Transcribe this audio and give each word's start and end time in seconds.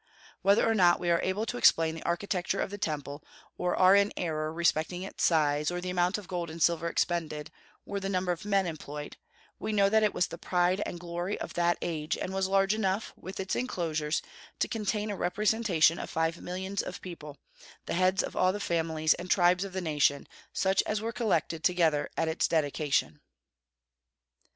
Whether 0.41 0.67
or 0.67 0.73
not 0.73 0.99
we 0.99 1.11
are 1.11 1.21
able 1.21 1.45
to 1.45 1.57
explain 1.59 1.93
the 1.93 2.01
architecture 2.01 2.59
of 2.59 2.71
the 2.71 2.79
Temple, 2.79 3.23
or 3.55 3.75
are 3.75 3.95
in 3.95 4.11
error 4.17 4.51
respecting 4.51 5.03
its 5.03 5.23
size, 5.23 5.69
or 5.69 5.79
the 5.79 5.91
amount 5.91 6.17
of 6.17 6.27
gold 6.27 6.49
and 6.49 6.59
silver 6.59 6.87
expended, 6.89 7.51
or 7.85 7.99
the 7.99 8.09
number 8.09 8.31
of 8.31 8.43
men 8.43 8.65
employed, 8.65 9.17
we 9.59 9.71
know 9.71 9.89
that 9.89 10.01
it 10.01 10.11
was 10.11 10.25
the 10.25 10.39
pride 10.39 10.81
and 10.87 10.99
glory 10.99 11.39
of 11.39 11.53
that 11.53 11.77
age, 11.83 12.17
and 12.17 12.33
was 12.33 12.47
large 12.47 12.73
enough, 12.73 13.13
with 13.15 13.39
its 13.39 13.55
enclosures, 13.55 14.23
to 14.57 14.67
contain 14.67 15.11
a 15.11 15.15
representation 15.15 15.99
of 15.99 16.09
five 16.09 16.41
millions 16.41 16.81
of 16.81 16.99
people, 17.01 17.37
the 17.85 17.93
heads 17.93 18.23
of 18.23 18.35
all 18.35 18.51
the 18.51 18.59
families 18.59 19.13
and 19.13 19.29
tribes 19.29 19.63
of 19.63 19.71
the 19.71 19.81
nation, 19.81 20.25
such 20.51 20.81
as 20.87 20.99
were 20.99 21.13
collected 21.13 21.63
together 21.63 22.09
at 22.17 22.27
its 22.27 22.47
dedication. 22.47 23.21